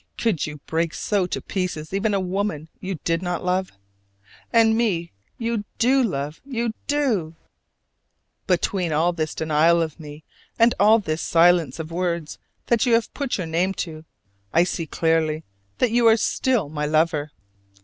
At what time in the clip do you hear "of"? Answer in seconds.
9.79-9.99, 11.77-11.91